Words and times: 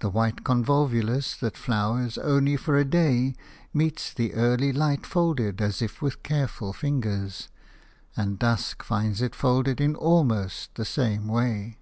The 0.00 0.08
white 0.10 0.42
convolvulus 0.42 1.36
that 1.38 1.56
flowers 1.56 2.18
only 2.18 2.56
for 2.56 2.76
a 2.76 2.84
day 2.84 3.36
meets 3.72 4.12
the 4.12 4.34
early 4.34 4.72
light 4.72 5.06
folded 5.06 5.60
as 5.62 5.80
if 5.80 6.02
with 6.02 6.24
careful 6.24 6.72
fingers, 6.72 7.46
and 8.16 8.36
dusk 8.36 8.82
finds 8.82 9.22
it 9.22 9.36
folded 9.36 9.80
in 9.80 9.94
almost 9.94 10.74
the 10.74 10.84
same 10.84 11.28
way. 11.28 11.78